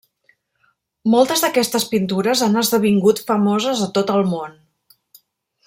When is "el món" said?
4.17-4.57